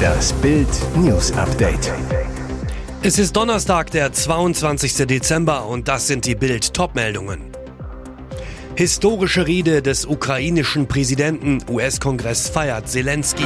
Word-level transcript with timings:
Das 0.00 0.32
Bild 0.34 0.68
News 0.96 1.32
Update. 1.32 1.92
Es 3.02 3.18
ist 3.18 3.36
Donnerstag, 3.36 3.90
der 3.90 4.12
22. 4.12 5.06
Dezember 5.06 5.66
und 5.66 5.88
das 5.88 6.06
sind 6.06 6.26
die 6.26 6.34
Bild 6.34 6.74
Topmeldungen. 6.74 7.40
Historische 8.76 9.46
Rede 9.46 9.82
des 9.82 10.06
ukrainischen 10.06 10.86
Präsidenten, 10.86 11.58
US-Kongress 11.68 12.48
feiert 12.48 12.88
Zelensky. 12.88 13.44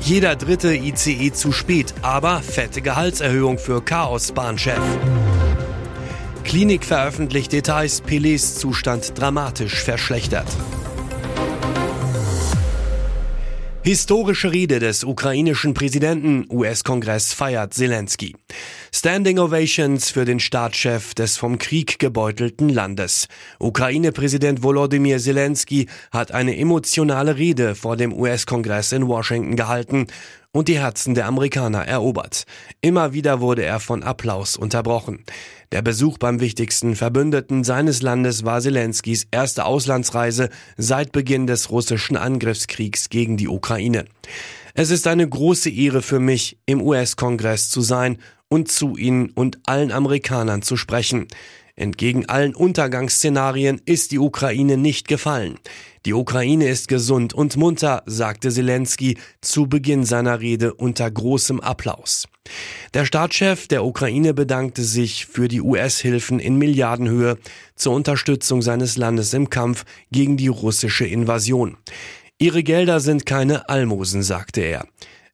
Jeder 0.00 0.36
dritte 0.36 0.74
ICE 0.74 1.32
zu 1.32 1.52
spät, 1.52 1.94
aber 2.02 2.42
fette 2.42 2.80
Gehaltserhöhung 2.80 3.58
für 3.58 3.84
Chaos-Bahnchef. 3.84 4.80
Klinik 6.44 6.84
veröffentlicht 6.84 7.52
Details, 7.52 8.04
Pelés 8.04 8.56
Zustand 8.56 9.18
dramatisch 9.18 9.82
verschlechtert. 9.82 10.46
Historische 13.86 14.50
Rede 14.50 14.80
des 14.80 15.04
ukrainischen 15.04 15.72
Präsidenten, 15.72 16.44
US-Kongress 16.50 17.32
feiert 17.32 17.72
Zelensky. 17.72 18.34
Standing 18.92 19.38
Ovations 19.38 20.10
für 20.10 20.24
den 20.24 20.40
Staatschef 20.40 21.14
des 21.14 21.36
vom 21.36 21.56
Krieg 21.58 22.00
gebeutelten 22.00 22.68
Landes. 22.68 23.28
Ukraine-Präsident 23.60 24.64
Volodymyr 24.64 25.18
Zelensky 25.18 25.86
hat 26.10 26.32
eine 26.32 26.58
emotionale 26.58 27.36
Rede 27.36 27.76
vor 27.76 27.96
dem 27.96 28.12
US-Kongress 28.12 28.90
in 28.90 29.06
Washington 29.06 29.54
gehalten 29.54 30.08
und 30.56 30.68
die 30.68 30.78
Herzen 30.78 31.14
der 31.14 31.26
Amerikaner 31.26 31.86
erobert. 31.86 32.44
Immer 32.80 33.12
wieder 33.12 33.40
wurde 33.40 33.62
er 33.62 33.78
von 33.78 34.02
Applaus 34.02 34.56
unterbrochen. 34.56 35.22
Der 35.70 35.82
Besuch 35.82 36.16
beim 36.16 36.40
wichtigsten 36.40 36.96
Verbündeten 36.96 37.62
seines 37.62 38.00
Landes 38.00 38.44
war 38.44 38.62
Zelenskys 38.62 39.26
erste 39.30 39.66
Auslandsreise 39.66 40.48
seit 40.78 41.12
Beginn 41.12 41.46
des 41.46 41.70
russischen 41.70 42.16
Angriffskriegs 42.16 43.10
gegen 43.10 43.36
die 43.36 43.48
Ukraine. 43.48 44.06
Es 44.72 44.90
ist 44.90 45.06
eine 45.06 45.28
große 45.28 45.68
Ehre 45.68 46.00
für 46.00 46.20
mich, 46.20 46.58
im 46.64 46.80
US-Kongress 46.80 47.68
zu 47.68 47.82
sein 47.82 48.16
und 48.48 48.72
zu 48.72 48.96
Ihnen 48.96 49.30
und 49.30 49.58
allen 49.66 49.92
Amerikanern 49.92 50.62
zu 50.62 50.78
sprechen. 50.78 51.28
Entgegen 51.78 52.24
allen 52.26 52.54
Untergangsszenarien 52.54 53.82
ist 53.84 54.10
die 54.10 54.18
Ukraine 54.18 54.78
nicht 54.78 55.08
gefallen. 55.08 55.58
Die 56.06 56.14
Ukraine 56.14 56.68
ist 56.68 56.88
gesund 56.88 57.34
und 57.34 57.56
munter, 57.58 58.02
sagte 58.06 58.50
Zelensky 58.50 59.18
zu 59.42 59.66
Beginn 59.66 60.04
seiner 60.04 60.40
Rede 60.40 60.72
unter 60.72 61.10
großem 61.10 61.60
Applaus. 61.60 62.28
Der 62.94 63.04
Staatschef 63.04 63.68
der 63.68 63.84
Ukraine 63.84 64.32
bedankte 64.32 64.84
sich 64.84 65.26
für 65.26 65.48
die 65.48 65.60
US-Hilfen 65.60 66.38
in 66.38 66.56
Milliardenhöhe 66.56 67.36
zur 67.74 67.92
Unterstützung 67.92 68.62
seines 68.62 68.96
Landes 68.96 69.34
im 69.34 69.50
Kampf 69.50 69.84
gegen 70.10 70.38
die 70.38 70.48
russische 70.48 71.04
Invasion. 71.04 71.76
Ihre 72.38 72.62
Gelder 72.62 73.00
sind 73.00 73.26
keine 73.26 73.68
Almosen, 73.68 74.22
sagte 74.22 74.62
er. 74.62 74.86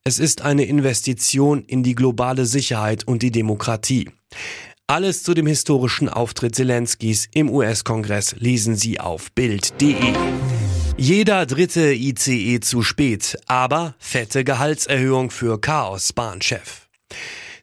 Es 0.02 0.18
ist 0.18 0.42
eine 0.42 0.64
Investition 0.64 1.62
in 1.62 1.84
die 1.84 1.94
globale 1.94 2.46
Sicherheit 2.46 3.06
und 3.06 3.22
die 3.22 3.30
Demokratie. 3.30 4.10
Alles 4.92 5.22
zu 5.22 5.32
dem 5.32 5.46
historischen 5.46 6.10
Auftritt 6.10 6.54
Zelenskys 6.54 7.26
im 7.32 7.48
US-Kongress 7.48 8.36
lesen 8.38 8.76
Sie 8.76 9.00
auf 9.00 9.32
Bild.de. 9.32 9.94
Jeder 10.98 11.46
dritte 11.46 11.94
ICE 11.94 12.60
zu 12.60 12.82
spät, 12.82 13.38
aber 13.46 13.94
fette 13.98 14.44
Gehaltserhöhung 14.44 15.30
für 15.30 15.58
Chaos-Bahnchef. 15.58 16.88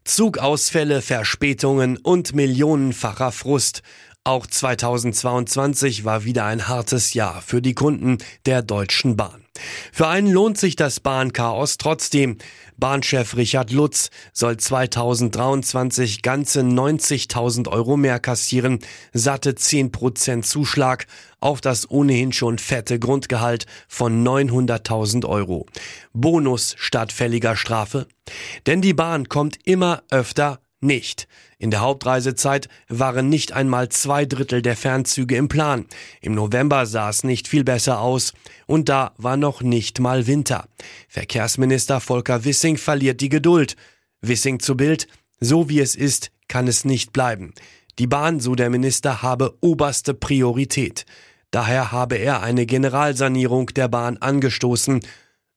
Zugausfälle, 0.06 1.04
Verspätungen 1.04 1.98
und 1.98 2.34
millionenfacher 2.34 3.32
Frust. 3.32 3.84
Auch 4.24 4.48
2022 4.48 6.06
war 6.06 6.24
wieder 6.24 6.46
ein 6.46 6.68
hartes 6.68 7.14
Jahr 7.14 7.44
für 7.44 7.62
die 7.62 7.76
Kunden 7.76 8.18
der 8.48 8.64
Deutschen 8.64 9.18
Bahn. 9.18 9.46
Für 9.92 10.08
einen 10.08 10.32
lohnt 10.32 10.58
sich 10.58 10.76
das 10.76 11.00
Bahnchaos 11.00 11.78
trotzdem. 11.78 12.38
Bahnchef 12.78 13.36
Richard 13.36 13.72
Lutz 13.72 14.10
soll 14.34 14.58
2023 14.58 16.22
ganze 16.22 16.62
90.000 16.62 17.68
Euro 17.68 17.98
mehr 17.98 18.20
kassieren, 18.20 18.80
satte 19.14 19.52
10% 19.52 20.44
Zuschlag 20.44 21.08
auf 21.40 21.62
das 21.62 21.90
ohnehin 21.90 22.32
schon 22.34 22.58
fette 22.58 23.00
Grundgehalt 23.00 23.66
von 23.88 24.26
900.000 24.26 25.26
Euro. 25.26 25.66
Bonus 26.14 26.76
statt 26.78 27.12
fälliger 27.12 27.56
Strafe? 27.56 28.08
Denn 28.66 28.82
die 28.82 28.94
Bahn 28.94 29.30
kommt 29.30 29.58
immer 29.66 30.04
öfter 30.10 30.60
nicht. 30.82 31.28
In 31.58 31.72
der 31.72 31.82
Hauptreisezeit 31.82 32.70
waren 32.88 33.30
nicht 33.30 33.52
einmal 33.52 33.90
zwei 33.90 34.26
Drittel 34.26 34.62
der 34.62 34.76
Fernzüge 34.76 35.36
im 35.36 35.48
Plan. 35.48 35.86
Im 36.22 36.34
November 36.34 36.86
sah 36.86 37.10
es 37.10 37.24
nicht 37.24 37.48
viel 37.48 37.64
besser 37.64 38.00
aus. 38.00 38.34
Und 38.66 38.90
da 38.90 39.14
war 39.18 39.38
noch 39.38 39.62
nicht 39.62 40.00
mal 40.00 40.28
Winter. 40.28 40.68
Verkehrsminister 41.08 42.00
Volker 42.00 42.46
Wissing 42.46 42.78
verliert 42.78 43.22
die 43.22 43.30
Geduld. 43.30 43.76
Wissing 44.22 44.60
zu 44.60 44.76
Bild, 44.76 45.08
so 45.40 45.70
wie 45.70 45.80
es 45.80 45.96
ist, 45.96 46.32
kann 46.48 46.68
es 46.68 46.86
nicht 46.86 47.14
bleiben. 47.14 47.54
Die 48.00 48.08
Bahn, 48.08 48.40
so 48.40 48.56
der 48.56 48.70
Minister, 48.70 49.22
habe 49.22 49.58
oberste 49.62 50.14
Priorität. 50.14 51.06
Daher 51.52 51.92
habe 51.92 52.16
er 52.16 52.42
eine 52.42 52.66
Generalsanierung 52.66 53.68
der 53.68 53.88
Bahn 53.88 54.18
angestoßen. 54.18 55.02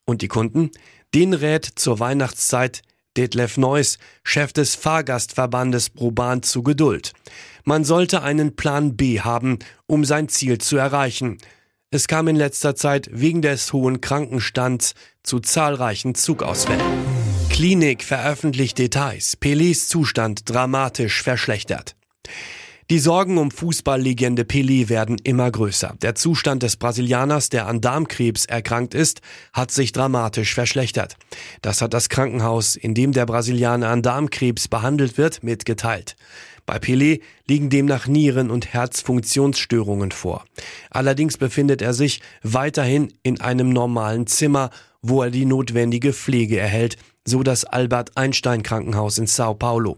Und 0.04 0.22
die 0.22 0.28
Kunden? 0.28 0.70
Den 1.14 1.34
rät 1.34 1.64
zur 1.64 2.00
Weihnachtszeit 2.00 2.82
Detlef 3.16 3.56
Neuss, 3.56 3.98
Chef 4.24 4.52
des 4.52 4.74
Fahrgastverbandes 4.74 5.90
ProBahn 5.90 6.42
zu 6.42 6.62
Geduld. 6.62 7.12
Man 7.64 7.84
sollte 7.84 8.22
einen 8.22 8.56
Plan 8.56 8.96
B 8.96 9.20
haben, 9.20 9.58
um 9.86 10.04
sein 10.04 10.28
Ziel 10.28 10.58
zu 10.58 10.76
erreichen. 10.76 11.38
Es 11.90 12.08
kam 12.08 12.26
in 12.28 12.36
letzter 12.36 12.74
Zeit 12.74 13.08
wegen 13.12 13.42
des 13.42 13.72
hohen 13.72 14.00
Krankenstands 14.00 14.94
zu 15.22 15.40
zahlreichen 15.40 16.14
Zugausfällen. 16.14 16.80
Klinik 17.50 18.02
veröffentlicht 18.02 18.78
Details. 18.78 19.36
Pelés 19.38 19.88
Zustand 19.88 20.48
dramatisch 20.48 21.22
verschlechtert. 21.22 21.94
Die 22.92 22.98
Sorgen 22.98 23.38
um 23.38 23.50
Fußballlegende 23.50 24.42
Pelé 24.42 24.90
werden 24.90 25.16
immer 25.24 25.50
größer. 25.50 25.96
Der 26.02 26.14
Zustand 26.14 26.62
des 26.62 26.76
Brasilianers, 26.76 27.48
der 27.48 27.66
an 27.66 27.80
Darmkrebs 27.80 28.44
erkrankt 28.44 28.92
ist, 28.92 29.22
hat 29.54 29.70
sich 29.70 29.92
dramatisch 29.92 30.52
verschlechtert. 30.52 31.16
Das 31.62 31.80
hat 31.80 31.94
das 31.94 32.10
Krankenhaus, 32.10 32.76
in 32.76 32.92
dem 32.92 33.12
der 33.12 33.24
Brasilianer 33.24 33.88
an 33.88 34.02
Darmkrebs 34.02 34.68
behandelt 34.68 35.16
wird, 35.16 35.42
mitgeteilt. 35.42 36.16
Bei 36.66 36.76
Pelé 36.76 37.22
liegen 37.48 37.70
demnach 37.70 38.06
Nieren- 38.08 38.50
und 38.50 38.74
Herzfunktionsstörungen 38.74 40.10
vor. 40.10 40.44
Allerdings 40.90 41.38
befindet 41.38 41.80
er 41.80 41.94
sich 41.94 42.20
weiterhin 42.42 43.14
in 43.22 43.40
einem 43.40 43.70
normalen 43.70 44.26
Zimmer, 44.26 44.68
wo 45.00 45.22
er 45.22 45.30
die 45.30 45.46
notwendige 45.46 46.12
Pflege 46.12 46.58
erhält, 46.58 46.98
so 47.24 47.42
das 47.42 47.64
Albert 47.64 48.18
Einstein 48.18 48.62
Krankenhaus 48.62 49.16
in 49.16 49.28
Sao 49.28 49.54
Paulo. 49.54 49.96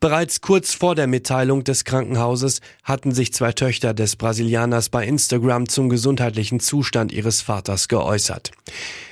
Bereits 0.00 0.40
kurz 0.40 0.74
vor 0.74 0.94
der 0.94 1.08
Mitteilung 1.08 1.64
des 1.64 1.84
Krankenhauses 1.84 2.60
hatten 2.84 3.12
sich 3.12 3.32
zwei 3.32 3.52
Töchter 3.52 3.94
des 3.94 4.14
Brasilianers 4.14 4.90
bei 4.90 5.04
Instagram 5.04 5.68
zum 5.68 5.88
gesundheitlichen 5.88 6.60
Zustand 6.60 7.10
ihres 7.10 7.40
Vaters 7.40 7.88
geäußert. 7.88 8.52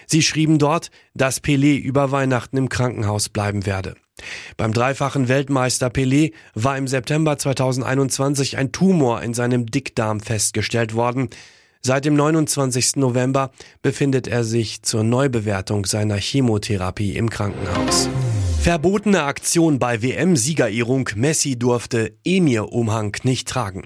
Sie 0.07 0.23
schrieben 0.23 0.59
dort, 0.59 0.93
dass 1.15 1.43
Pelé 1.43 1.77
über 1.77 2.13
Weihnachten 2.13 2.57
im 2.57 2.69
Krankenhaus 2.69 3.29
bleiben 3.29 3.67
werde. 3.67 3.97
Beim 4.57 4.73
dreifachen 4.73 5.29
Weltmeister 5.29 5.89
Pelé 5.89 6.33
war 6.55 6.79
im 6.79 6.87
September 6.87 7.37
2021 7.37 8.57
ein 8.57 8.71
Tumor 8.71 9.23
in 9.23 9.35
seinem 9.35 9.67
Dickdarm 9.67 10.21
festgestellt 10.21 10.95
worden. 10.95 11.29
Seit 11.83 12.05
dem 12.05 12.15
29. 12.15 12.97
November 12.97 13.51
befindet 13.83 14.29
er 14.29 14.45
sich 14.45 14.83
zur 14.83 15.03
Neubewertung 15.03 15.85
seiner 15.85 16.17
Chemotherapie 16.17 17.17
im 17.17 17.29
Krankenhaus. 17.29 18.09
Verbotene 18.67 19.23
Aktion 19.23 19.79
bei 19.79 20.03
WM-Siegerehrung. 20.03 21.11
Messi 21.15 21.57
durfte 21.57 22.19
Emir-Umhang 22.25 23.17
nicht 23.23 23.47
tragen. 23.47 23.85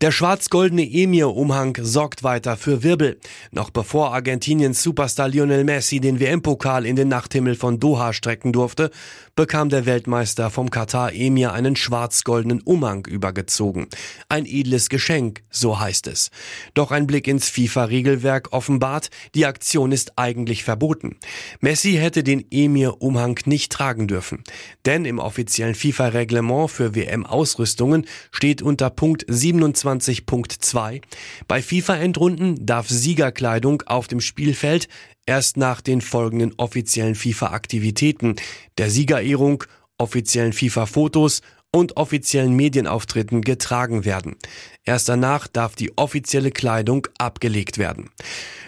Der 0.00 0.12
schwarz-goldene 0.12 0.90
Emir-Umhang 0.90 1.76
sorgt 1.82 2.22
weiter 2.22 2.56
für 2.56 2.82
Wirbel. 2.82 3.20
Noch 3.50 3.68
bevor 3.68 4.14
Argentiniens 4.14 4.82
Superstar 4.82 5.28
Lionel 5.28 5.64
Messi 5.64 6.00
den 6.00 6.20
WM-Pokal 6.20 6.86
in 6.86 6.96
den 6.96 7.08
Nachthimmel 7.08 7.54
von 7.54 7.78
Doha 7.78 8.14
strecken 8.14 8.54
durfte, 8.54 8.90
bekam 9.36 9.68
der 9.68 9.84
Weltmeister 9.84 10.48
vom 10.48 10.70
Katar 10.70 11.12
Emir 11.12 11.52
einen 11.52 11.76
schwarz-goldenen 11.76 12.62
Umhang 12.62 13.04
übergezogen. 13.04 13.88
Ein 14.30 14.46
edles 14.46 14.88
Geschenk, 14.88 15.42
so 15.50 15.78
heißt 15.78 16.06
es. 16.06 16.30
Doch 16.72 16.92
ein 16.92 17.06
Blick 17.06 17.28
ins 17.28 17.50
FIFA-Regelwerk 17.50 18.54
offenbart, 18.54 19.10
die 19.34 19.44
Aktion 19.44 19.92
ist 19.92 20.18
eigentlich 20.18 20.64
verboten. 20.64 21.18
Messi 21.60 21.92
hätte 21.92 22.24
den 22.24 22.46
Emir-Umhang 22.50 23.38
nicht 23.44 23.70
tragen 23.70 24.08
dürfen 24.08 24.13
dürfen. 24.14 24.44
Denn 24.86 25.04
im 25.04 25.18
offiziellen 25.18 25.74
FIFA-Reglement 25.74 26.70
für 26.70 26.94
WM-Ausrüstungen 26.94 28.06
steht 28.30 28.62
unter 28.62 28.90
Punkt 28.90 29.26
27.2, 29.26 31.02
bei 31.48 31.62
FIFA-Endrunden 31.62 32.64
darf 32.64 32.88
Siegerkleidung 32.88 33.82
auf 33.86 34.06
dem 34.06 34.20
Spielfeld 34.20 34.88
erst 35.26 35.56
nach 35.56 35.80
den 35.80 36.00
folgenden 36.00 36.54
offiziellen 36.58 37.16
FIFA-Aktivitäten, 37.16 38.36
der 38.78 38.90
Siegerehrung, 38.90 39.64
offiziellen 39.98 40.52
FIFA-Fotos 40.52 41.40
und 41.74 41.96
offiziellen 41.96 42.54
Medienauftritten 42.54 43.42
getragen 43.42 44.04
werden. 44.04 44.36
Erst 44.84 45.08
danach 45.08 45.48
darf 45.48 45.74
die 45.74 45.98
offizielle 45.98 46.52
Kleidung 46.52 47.08
abgelegt 47.18 47.78
werden. 47.78 48.10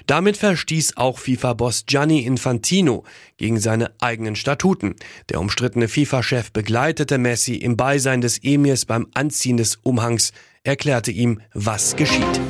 Damit 0.08 0.36
verstieß 0.36 0.96
auch 0.96 1.20
FIFA-Boss 1.20 1.86
Gianni 1.86 2.24
Infantino 2.24 3.04
gegen 3.36 3.60
seine 3.60 3.92
eigenen 4.00 4.34
Statuten. 4.34 4.96
Der 5.28 5.38
umstrittene 5.38 5.86
FIFA-Chef 5.86 6.50
begleitete 6.50 7.18
Messi 7.18 7.54
im 7.54 7.76
Beisein 7.76 8.22
des 8.22 8.42
Emirs 8.42 8.86
beim 8.86 9.06
Anziehen 9.14 9.56
des 9.56 9.76
Umhangs, 9.84 10.32
erklärte 10.64 11.12
ihm, 11.12 11.40
was 11.54 11.94
geschieht. 11.94 12.40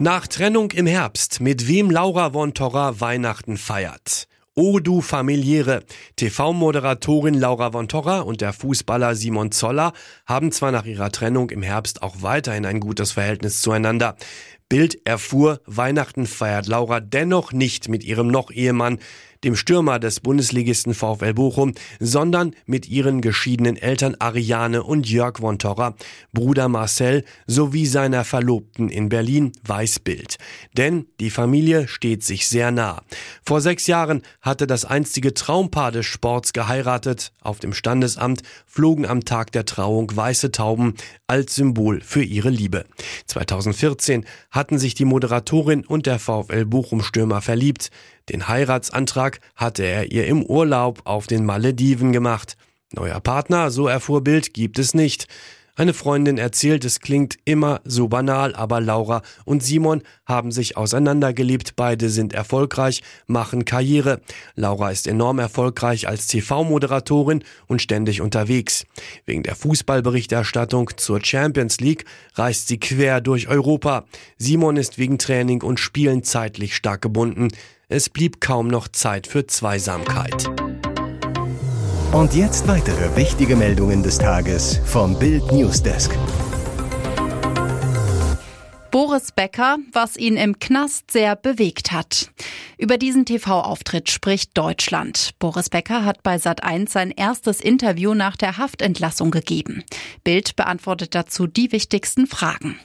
Nach 0.00 0.26
Trennung 0.26 0.72
im 0.72 0.88
Herbst, 0.88 1.40
mit 1.40 1.68
wem 1.68 1.88
Laura 1.88 2.32
von 2.32 2.52
Torra 2.52 3.00
Weihnachten 3.00 3.56
feiert. 3.56 4.26
O 4.56 4.78
du 4.78 5.00
familiäre. 5.00 5.82
TV-Moderatorin 6.14 7.34
Laura 7.34 7.72
von 7.72 7.88
Torra 7.88 8.20
und 8.20 8.40
der 8.40 8.52
Fußballer 8.52 9.16
Simon 9.16 9.50
Zoller 9.50 9.92
haben 10.26 10.52
zwar 10.52 10.70
nach 10.70 10.84
ihrer 10.84 11.10
Trennung 11.10 11.50
im 11.50 11.64
Herbst 11.64 12.04
auch 12.04 12.22
weiterhin 12.22 12.64
ein 12.64 12.78
gutes 12.78 13.10
Verhältnis 13.10 13.60
zueinander. 13.62 14.14
Bild 14.68 15.04
erfuhr, 15.04 15.60
Weihnachten 15.66 16.26
feiert 16.26 16.68
Laura 16.68 17.00
dennoch 17.00 17.52
nicht 17.52 17.88
mit 17.88 18.04
ihrem 18.04 18.28
Noch-Ehemann, 18.28 19.00
dem 19.44 19.56
Stürmer 19.56 19.98
des 19.98 20.20
Bundesligisten 20.20 20.94
VfL 20.94 21.34
Bochum, 21.34 21.74
sondern 22.00 22.54
mit 22.66 22.88
ihren 22.88 23.20
geschiedenen 23.20 23.76
Eltern 23.76 24.16
Ariane 24.18 24.82
und 24.82 25.08
Jörg 25.08 25.38
von 25.38 25.58
Torra, 25.58 25.94
Bruder 26.32 26.68
Marcel 26.68 27.24
sowie 27.46 27.86
seiner 27.86 28.24
Verlobten 28.24 28.88
in 28.88 29.08
Berlin, 29.08 29.52
weiß 29.64 30.00
Bild. 30.00 30.38
Denn 30.76 31.06
die 31.20 31.30
Familie 31.30 31.88
steht 31.88 32.24
sich 32.24 32.48
sehr 32.48 32.70
nah. 32.70 33.02
Vor 33.44 33.60
sechs 33.60 33.86
Jahren 33.86 34.22
hatte 34.40 34.66
das 34.66 34.84
einstige 34.84 35.34
Traumpaar 35.34 35.92
des 35.92 36.06
Sports 36.06 36.52
geheiratet. 36.52 37.32
Auf 37.40 37.60
dem 37.60 37.74
Standesamt 37.74 38.42
flogen 38.66 39.06
am 39.06 39.24
Tag 39.24 39.52
der 39.52 39.66
Trauung 39.66 40.10
weiße 40.14 40.52
Tauben 40.52 40.94
als 41.26 41.54
Symbol 41.54 42.00
für 42.00 42.22
ihre 42.22 42.50
Liebe. 42.50 42.84
2014 43.26 44.24
hatten 44.50 44.78
sich 44.78 44.94
die 44.94 45.04
Moderatorin 45.04 45.84
und 45.84 46.06
der 46.06 46.18
VfL 46.18 46.64
Bochum 46.64 47.02
Stürmer 47.02 47.40
verliebt. 47.40 47.90
Den 48.28 48.48
Heiratsantrag 48.48 49.40
hatte 49.54 49.84
er 49.84 50.10
ihr 50.12 50.26
im 50.26 50.42
Urlaub 50.42 51.02
auf 51.04 51.26
den 51.26 51.44
Malediven 51.44 52.12
gemacht. 52.12 52.56
Neuer 52.92 53.20
Partner, 53.20 53.70
so 53.70 53.86
erfuhr 53.88 54.22
Bild, 54.22 54.54
gibt 54.54 54.78
es 54.78 54.94
nicht. 54.94 55.26
Eine 55.76 55.92
Freundin 55.92 56.38
erzählt, 56.38 56.84
es 56.84 57.00
klingt 57.00 57.36
immer 57.44 57.80
so 57.84 58.06
banal, 58.06 58.54
aber 58.54 58.80
Laura 58.80 59.22
und 59.44 59.60
Simon 59.64 60.02
haben 60.24 60.52
sich 60.52 60.76
auseinandergelebt, 60.76 61.74
beide 61.74 62.10
sind 62.10 62.32
erfolgreich, 62.32 63.02
machen 63.26 63.64
Karriere. 63.64 64.20
Laura 64.54 64.92
ist 64.92 65.08
enorm 65.08 65.40
erfolgreich 65.40 66.06
als 66.06 66.28
TV-Moderatorin 66.28 67.42
und 67.66 67.82
ständig 67.82 68.20
unterwegs. 68.20 68.86
Wegen 69.26 69.42
der 69.42 69.56
Fußballberichterstattung 69.56 70.92
zur 70.96 71.24
Champions 71.24 71.80
League 71.80 72.04
reist 72.34 72.68
sie 72.68 72.78
quer 72.78 73.20
durch 73.20 73.48
Europa. 73.48 74.04
Simon 74.38 74.76
ist 74.76 74.96
wegen 74.96 75.18
Training 75.18 75.60
und 75.62 75.80
Spielen 75.80 76.22
zeitlich 76.22 76.76
stark 76.76 77.02
gebunden. 77.02 77.48
Es 77.90 78.08
blieb 78.08 78.40
kaum 78.40 78.68
noch 78.68 78.88
Zeit 78.88 79.26
für 79.26 79.46
Zweisamkeit. 79.46 80.50
Und 82.12 82.34
jetzt 82.34 82.66
weitere 82.66 83.14
wichtige 83.14 83.56
Meldungen 83.56 84.02
des 84.02 84.16
Tages 84.16 84.80
vom 84.86 85.18
Bild 85.18 85.52
Newsdesk. 85.52 86.16
Boris 88.90 89.32
Becker, 89.32 89.76
was 89.92 90.16
ihn 90.16 90.36
im 90.36 90.58
Knast 90.60 91.10
sehr 91.10 91.36
bewegt 91.36 91.92
hat. 91.92 92.30
Über 92.78 92.96
diesen 92.96 93.26
TV-Auftritt 93.26 94.08
spricht 94.08 94.56
Deutschland. 94.56 95.30
Boris 95.38 95.68
Becker 95.68 96.04
hat 96.04 96.22
bei 96.22 96.36
Sat1 96.36 96.90
sein 96.90 97.10
erstes 97.10 97.60
Interview 97.60 98.14
nach 98.14 98.36
der 98.36 98.56
Haftentlassung 98.56 99.30
gegeben. 99.30 99.84
Bild 100.22 100.56
beantwortet 100.56 101.14
dazu 101.14 101.46
die 101.46 101.72
wichtigsten 101.72 102.26
Fragen. 102.26 102.78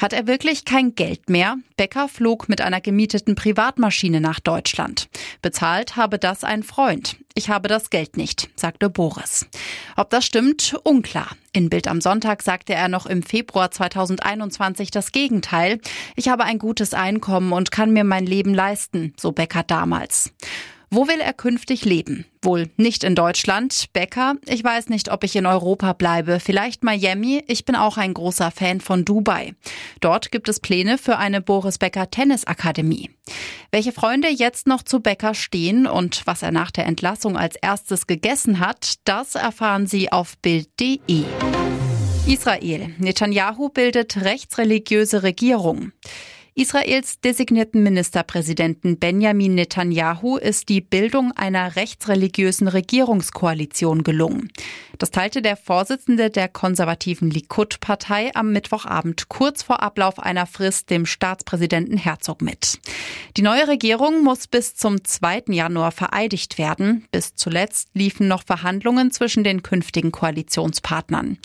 Hat 0.00 0.14
er 0.14 0.26
wirklich 0.26 0.64
kein 0.64 0.94
Geld 0.94 1.28
mehr? 1.28 1.58
Becker 1.76 2.08
flog 2.08 2.48
mit 2.48 2.62
einer 2.62 2.80
gemieteten 2.80 3.34
Privatmaschine 3.34 4.22
nach 4.22 4.40
Deutschland. 4.40 5.10
Bezahlt 5.42 5.94
habe 5.96 6.18
das 6.18 6.42
ein 6.42 6.62
Freund. 6.62 7.18
Ich 7.34 7.50
habe 7.50 7.68
das 7.68 7.90
Geld 7.90 8.16
nicht, 8.16 8.48
sagte 8.56 8.88
Boris. 8.88 9.46
Ob 9.96 10.08
das 10.08 10.24
stimmt, 10.24 10.74
unklar. 10.84 11.28
In 11.52 11.68
Bild 11.68 11.86
am 11.86 12.00
Sonntag 12.00 12.42
sagte 12.42 12.72
er 12.72 12.88
noch 12.88 13.04
im 13.04 13.22
Februar 13.22 13.70
2021 13.70 14.90
das 14.90 15.12
Gegenteil. 15.12 15.78
Ich 16.16 16.30
habe 16.30 16.44
ein 16.44 16.58
gutes 16.58 16.94
Einkommen 16.94 17.52
und 17.52 17.70
kann 17.70 17.90
mir 17.90 18.04
mein 18.04 18.24
Leben 18.24 18.54
leisten, 18.54 19.12
so 19.20 19.32
Becker 19.32 19.64
damals. 19.64 20.32
Wo 20.92 21.06
will 21.06 21.20
er 21.20 21.32
künftig 21.32 21.84
leben? 21.84 22.24
Wohl 22.42 22.68
nicht 22.76 23.04
in 23.04 23.14
Deutschland. 23.14 23.86
Becker, 23.92 24.34
ich 24.48 24.64
weiß 24.64 24.88
nicht, 24.88 25.12
ob 25.12 25.22
ich 25.22 25.36
in 25.36 25.46
Europa 25.46 25.92
bleibe. 25.92 26.40
Vielleicht 26.40 26.82
Miami. 26.82 27.44
Ich 27.46 27.64
bin 27.64 27.76
auch 27.76 27.96
ein 27.96 28.12
großer 28.12 28.50
Fan 28.50 28.80
von 28.80 29.04
Dubai. 29.04 29.54
Dort 30.00 30.32
gibt 30.32 30.48
es 30.48 30.58
Pläne 30.58 30.98
für 30.98 31.16
eine 31.16 31.40
Boris 31.40 31.78
Becker 31.78 32.10
Tennisakademie. 32.10 33.08
Welche 33.70 33.92
Freunde 33.92 34.30
jetzt 34.30 34.66
noch 34.66 34.82
zu 34.82 34.98
Becker 34.98 35.34
stehen 35.34 35.86
und 35.86 36.26
was 36.26 36.42
er 36.42 36.50
nach 36.50 36.72
der 36.72 36.86
Entlassung 36.86 37.36
als 37.36 37.54
erstes 37.54 38.08
gegessen 38.08 38.58
hat, 38.58 38.94
das 39.04 39.36
erfahren 39.36 39.86
Sie 39.86 40.10
auf 40.10 40.38
Bild.de. 40.38 40.98
Israel. 42.26 42.94
Netanyahu 42.98 43.68
bildet 43.68 44.16
rechtsreligiöse 44.16 45.22
Regierung. 45.22 45.92
Israels 46.54 47.20
designierten 47.20 47.82
Ministerpräsidenten 47.82 48.98
Benjamin 48.98 49.54
Netanyahu 49.54 50.36
ist 50.36 50.68
die 50.68 50.80
Bildung 50.80 51.30
einer 51.32 51.76
rechtsreligiösen 51.76 52.66
Regierungskoalition 52.66 54.02
gelungen. 54.02 54.50
Das 54.98 55.10
teilte 55.10 55.42
der 55.42 55.56
Vorsitzende 55.56 56.28
der 56.28 56.48
konservativen 56.48 57.30
Likud-Partei 57.30 58.34
am 58.34 58.52
Mittwochabend 58.52 59.28
kurz 59.28 59.62
vor 59.62 59.80
Ablauf 59.80 60.18
einer 60.18 60.46
Frist 60.46 60.90
dem 60.90 61.06
Staatspräsidenten 61.06 61.96
Herzog 61.96 62.42
mit. 62.42 62.80
Die 63.36 63.42
neue 63.42 63.68
Regierung 63.68 64.24
muss 64.24 64.48
bis 64.48 64.74
zum 64.74 65.04
2. 65.04 65.44
Januar 65.48 65.92
vereidigt 65.92 66.58
werden. 66.58 67.06
Bis 67.12 67.36
zuletzt 67.36 67.88
liefen 67.94 68.26
noch 68.26 68.42
Verhandlungen 68.44 69.12
zwischen 69.12 69.44
den 69.44 69.62
künftigen 69.62 70.10
Koalitionspartnern. 70.10 71.38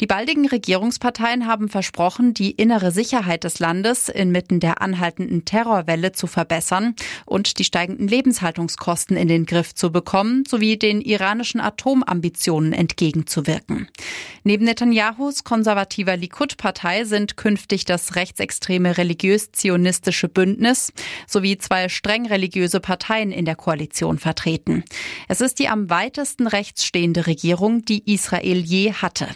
Die 0.00 0.06
baldigen 0.06 0.46
Regierungsparteien 0.46 1.48
haben 1.48 1.68
versprochen, 1.68 2.32
die 2.32 2.52
innere 2.52 2.92
Sicherheit 2.92 3.42
des 3.42 3.58
Landes 3.58 4.08
inmitten 4.08 4.60
der 4.60 4.80
anhaltenden 4.80 5.44
Terrorwelle 5.44 6.12
zu 6.12 6.28
verbessern 6.28 6.94
und 7.26 7.58
die 7.58 7.64
steigenden 7.64 8.06
Lebenshaltungskosten 8.06 9.16
in 9.16 9.26
den 9.26 9.44
Griff 9.44 9.74
zu 9.74 9.90
bekommen, 9.90 10.44
sowie 10.46 10.76
den 10.76 11.00
iranischen 11.00 11.60
Atomambitionen 11.60 12.72
entgegenzuwirken. 12.72 13.88
Neben 14.44 14.66
Netanyahus 14.66 15.42
konservativer 15.42 16.16
Likud-Partei 16.16 17.04
sind 17.04 17.36
künftig 17.36 17.84
das 17.84 18.14
rechtsextreme 18.14 18.98
religiös-zionistische 18.98 20.28
Bündnis 20.28 20.92
sowie 21.26 21.58
zwei 21.58 21.88
streng 21.88 22.26
religiöse 22.26 22.78
Parteien 22.78 23.32
in 23.32 23.44
der 23.44 23.56
Koalition 23.56 24.18
vertreten. 24.18 24.84
Es 25.26 25.40
ist 25.40 25.58
die 25.58 25.68
am 25.68 25.90
weitesten 25.90 26.46
rechts 26.46 26.84
stehende 26.84 27.26
Regierung, 27.26 27.84
die 27.84 28.14
Israel 28.14 28.58
je 28.58 28.92
hatte. 28.92 29.26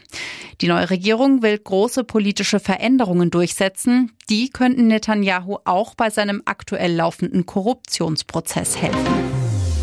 Die 0.62 0.68
neue 0.68 0.90
Regierung 0.90 1.42
will 1.42 1.58
große 1.58 2.04
politische 2.04 2.60
Veränderungen 2.60 3.30
durchsetzen. 3.30 4.12
Die 4.30 4.48
könnten 4.48 4.86
Netanyahu 4.86 5.58
auch 5.64 5.96
bei 5.96 6.08
seinem 6.08 6.40
aktuell 6.44 6.94
laufenden 6.94 7.46
Korruptionsprozess 7.46 8.80
helfen. 8.80 9.12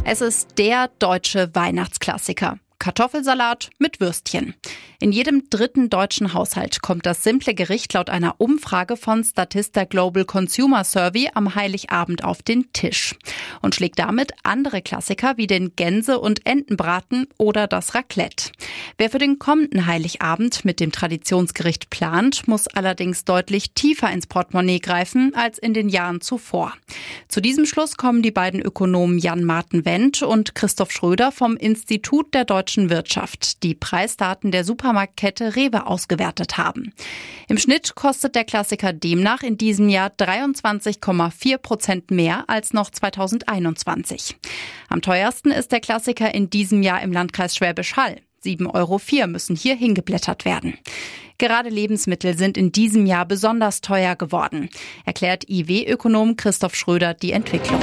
Es 0.05 0.21
ist 0.21 0.57
der 0.57 0.89
deutsche 0.99 1.53
Weihnachtsklassiker. 1.53 2.59
Kartoffelsalat 2.79 3.69
mit 3.77 3.99
Würstchen. 3.99 4.55
In 5.01 5.11
jedem 5.11 5.49
dritten 5.49 5.89
deutschen 5.89 6.33
Haushalt 6.33 6.81
kommt 6.81 7.05
das 7.05 7.23
simple 7.23 7.53
Gericht 7.53 7.93
laut 7.93 8.09
einer 8.09 8.35
Umfrage 8.37 8.95
von 8.95 9.23
Statista 9.23 9.83
Global 9.83 10.25
Consumer 10.25 10.83
Survey 10.85 11.29
am 11.33 11.55
Heiligabend 11.55 12.23
auf 12.23 12.41
den 12.41 12.71
Tisch 12.71 13.15
und 13.61 13.75
schlägt 13.75 13.99
damit 13.99 14.31
andere 14.43 14.81
Klassiker 14.81 15.35
wie 15.35 15.47
den 15.47 15.75
Gänse- 15.75 16.19
und 16.19 16.45
Entenbraten 16.45 17.27
oder 17.37 17.67
das 17.67 17.95
Raclette. 17.95 18.51
Wer 18.97 19.09
für 19.09 19.19
den 19.19 19.39
kommenden 19.39 19.85
Heiligabend 19.85 20.63
mit 20.63 20.79
dem 20.79 20.91
Traditionsgericht 20.91 21.89
plant, 21.89 22.47
muss 22.47 22.67
allerdings 22.67 23.25
deutlich 23.25 23.73
tiefer 23.73 24.11
ins 24.11 24.27
Portemonnaie 24.27 24.79
greifen 24.79 25.33
als 25.35 25.57
in 25.57 25.73
den 25.73 25.89
Jahren 25.89 26.21
zuvor. 26.21 26.73
Zu 27.27 27.41
diesem 27.41 27.65
Schluss 27.65 27.97
kommen 27.97 28.21
die 28.21 28.31
beiden 28.31 28.61
Ökonomen 28.61 29.19
Jan 29.19 29.43
Martin 29.43 29.85
Wendt 29.85 30.23
und 30.23 30.55
Christoph 30.55 30.91
Schröder 30.91 31.31
vom 31.31 31.57
Institut 31.57 32.33
der 32.33 32.45
Deutschen 32.45 32.68
deutschen 32.69 32.91
Wirtschaft 32.91 33.63
die 33.63 33.73
Preisdaten 33.73 34.51
der 34.51 34.63
Supermarktkette 34.63 35.55
Rewe 35.55 35.87
ausgewertet 35.87 36.59
haben. 36.59 36.93
Im 37.47 37.57
Schnitt 37.57 37.95
kostet 37.95 38.35
der 38.35 38.43
Klassiker 38.43 38.93
demnach 38.93 39.41
in 39.41 39.57
diesem 39.57 39.89
Jahr 39.89 40.11
23,4 40.11 41.57
Prozent 41.57 42.11
mehr 42.11 42.43
als 42.47 42.71
noch 42.71 42.91
2021. 42.91 44.37
Am 44.87 45.01
teuersten 45.01 45.49
ist 45.49 45.71
der 45.71 45.79
Klassiker 45.79 46.31
in 46.31 46.51
diesem 46.51 46.83
Jahr 46.83 47.01
im 47.01 47.11
Landkreis 47.11 47.55
Schwäbisch 47.55 47.95
Hall. 47.95 48.17
7,04 48.45 48.73
Euro 48.75 49.27
müssen 49.27 49.55
hier 49.55 49.75
hingeblättert 49.75 50.45
werden. 50.45 50.75
Gerade 51.39 51.69
Lebensmittel 51.69 52.37
sind 52.37 52.55
in 52.55 52.71
diesem 52.71 53.07
Jahr 53.07 53.25
besonders 53.25 53.81
teuer 53.81 54.15
geworden, 54.15 54.69
erklärt 55.05 55.49
IW-Ökonom 55.49 56.37
Christoph 56.37 56.75
Schröder 56.75 57.15
die 57.15 57.31
Entwicklung. 57.31 57.81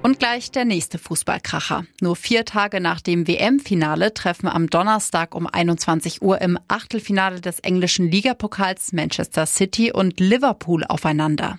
Und 0.00 0.20
gleich 0.20 0.52
der 0.52 0.64
nächste 0.64 0.96
Fußballkracher. 0.96 1.84
Nur 2.00 2.14
vier 2.14 2.44
Tage 2.44 2.80
nach 2.80 3.00
dem 3.00 3.26
WM-Finale 3.26 4.14
treffen 4.14 4.48
am 4.48 4.68
Donnerstag 4.68 5.34
um 5.34 5.46
21 5.46 6.22
Uhr 6.22 6.40
im 6.40 6.58
Achtelfinale 6.68 7.40
des 7.40 7.58
englischen 7.60 8.10
Ligapokals 8.10 8.92
Manchester 8.92 9.44
City 9.46 9.92
und 9.92 10.20
Liverpool 10.20 10.84
aufeinander. 10.84 11.58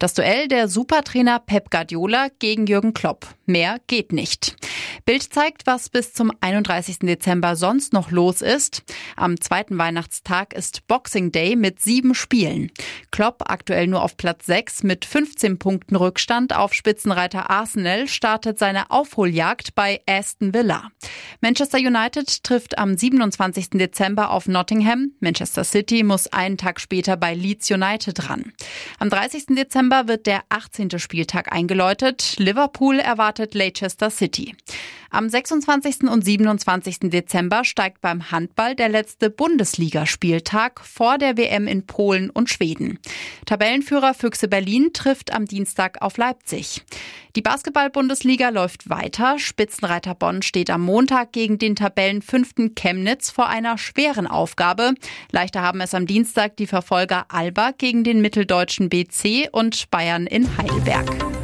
Das 0.00 0.14
Duell 0.14 0.48
der 0.48 0.68
Supertrainer 0.68 1.38
Pep 1.38 1.70
Guardiola 1.70 2.28
gegen 2.38 2.66
Jürgen 2.66 2.92
Klopp. 2.92 3.28
Mehr 3.46 3.78
geht 3.86 4.12
nicht. 4.12 4.56
Bild 5.06 5.32
zeigt, 5.32 5.68
was 5.68 5.88
bis 5.88 6.14
zum 6.14 6.32
31. 6.40 6.98
Dezember 6.98 7.54
sonst 7.54 7.92
noch 7.92 8.10
los 8.10 8.42
ist. 8.42 8.82
Am 9.14 9.40
zweiten 9.40 9.78
Weihnachtstag 9.78 10.52
ist 10.52 10.84
Boxing 10.88 11.30
Day 11.30 11.54
mit 11.54 11.78
sieben 11.78 12.12
Spielen. 12.12 12.72
Klopp 13.12 13.48
aktuell 13.48 13.86
nur 13.86 14.02
auf 14.02 14.16
Platz 14.16 14.46
6 14.46 14.82
mit 14.82 15.04
15 15.04 15.60
Punkten 15.60 15.94
Rückstand 15.94 16.56
auf 16.56 16.74
Spitzenreiter 16.74 17.50
Arsenal 17.50 18.08
startet 18.08 18.58
seine 18.58 18.90
Aufholjagd 18.90 19.76
bei 19.76 20.00
Aston 20.08 20.52
Villa. 20.52 20.90
Manchester 21.40 21.78
United 21.78 22.42
trifft 22.42 22.76
am 22.76 22.98
27. 22.98 23.70
Dezember 23.74 24.30
auf 24.32 24.48
Nottingham. 24.48 25.12
Manchester 25.20 25.62
City 25.62 26.02
muss 26.02 26.26
einen 26.26 26.58
Tag 26.58 26.80
später 26.80 27.16
bei 27.16 27.32
Leeds 27.32 27.70
United 27.70 28.28
ran. 28.28 28.52
Am 28.98 29.08
30. 29.08 29.46
Dezember 29.50 30.08
wird 30.08 30.26
der 30.26 30.42
18. 30.48 30.98
Spieltag 30.98 31.52
eingeläutet. 31.52 32.34
Liverpool 32.38 32.98
erwartet 32.98 33.54
Leicester 33.54 34.10
City. 34.10 34.56
Am 35.10 35.28
26. 35.28 36.04
und 36.04 36.24
27. 36.24 37.10
Dezember 37.10 37.64
steigt 37.64 38.00
beim 38.00 38.30
Handball 38.30 38.74
der 38.74 38.88
letzte 38.88 39.30
Bundesligaspieltag 39.30 40.80
vor 40.80 41.18
der 41.18 41.36
WM 41.36 41.66
in 41.66 41.86
Polen 41.86 42.30
und 42.30 42.50
Schweden. 42.50 42.98
Tabellenführer 43.44 44.14
Füchse 44.14 44.48
Berlin 44.48 44.90
trifft 44.92 45.32
am 45.32 45.46
Dienstag 45.46 46.02
auf 46.02 46.16
Leipzig. 46.16 46.82
Die 47.36 47.42
Basketball-Bundesliga 47.42 48.48
läuft 48.48 48.88
weiter. 48.88 49.38
Spitzenreiter 49.38 50.14
Bonn 50.14 50.40
steht 50.40 50.70
am 50.70 50.80
Montag 50.80 51.32
gegen 51.32 51.58
den 51.58 51.76
Tabellenfünften 51.76 52.74
Chemnitz 52.74 53.30
vor 53.30 53.48
einer 53.48 53.76
schweren 53.76 54.26
Aufgabe. 54.26 54.94
Leichter 55.32 55.60
haben 55.60 55.82
es 55.82 55.92
am 55.92 56.06
Dienstag 56.06 56.56
die 56.56 56.66
Verfolger 56.66 57.26
Alba 57.28 57.72
gegen 57.76 58.04
den 58.04 58.22
mitteldeutschen 58.22 58.88
BC 58.88 59.50
und 59.52 59.90
Bayern 59.90 60.26
in 60.26 60.56
Heidelberg. 60.56 61.35